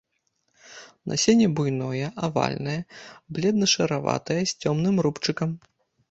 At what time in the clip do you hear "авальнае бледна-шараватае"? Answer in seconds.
2.27-4.39